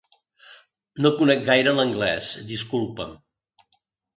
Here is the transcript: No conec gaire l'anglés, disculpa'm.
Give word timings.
No 1.03 1.11
conec 1.19 1.45
gaire 1.49 1.75
l'anglés, 1.81 2.33
disculpa'm. 2.55 3.13